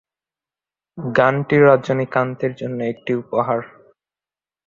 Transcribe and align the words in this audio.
গানটি 0.97 1.55
রজনীকান্তের 1.59 2.51
জন্য 2.55 2.79
একটি 2.83 3.11
উপহার। 3.15 3.59